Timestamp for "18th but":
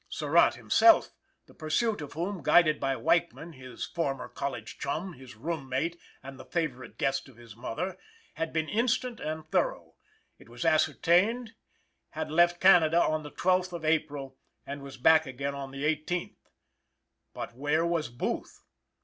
15.83-17.53